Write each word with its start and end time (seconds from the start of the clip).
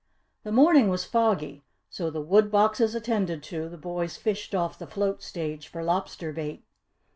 The 0.41 0.51
morning 0.51 0.89
was 0.89 1.05
foggy 1.05 1.63
so, 1.91 2.09
the 2.09 2.23
wood 2.23 2.49
boxes 2.49 2.95
attended 2.95 3.43
to, 3.43 3.69
the 3.69 3.77
boys 3.77 4.17
fished 4.17 4.55
off 4.55 4.79
the 4.79 4.87
float 4.87 5.21
stage 5.21 5.67
for 5.67 5.83
lobster 5.83 6.33
bait. 6.33 6.63